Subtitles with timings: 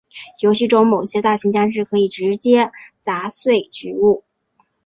[0.39, 4.23] 游戏中某些大型僵尸可以直接砸碎植物。